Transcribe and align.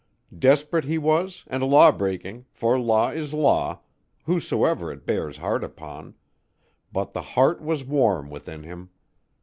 Desperate 0.35 0.85
he 0.85 0.97
was 0.97 1.43
and 1.45 1.61
lawbreaking, 1.61 2.45
for 2.49 2.79
law 2.79 3.11
is 3.11 3.35
law, 3.35 3.81
whosoever 4.23 4.91
it 4.91 5.05
bears 5.05 5.37
hard 5.37 5.63
upon; 5.63 6.15
but 6.91 7.13
the 7.13 7.21
heart 7.21 7.61
was 7.61 7.83
warm 7.83 8.27
within 8.27 8.63
him. 8.63 8.89